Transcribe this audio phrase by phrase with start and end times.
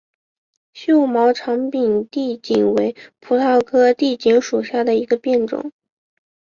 [0.73, 5.71] 锈毛长柄地锦为葡萄科地锦属下的一个变种。